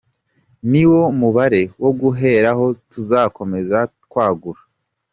[0.71, 4.61] Ni wo mubare wo guheraho tuzakomeza twagura.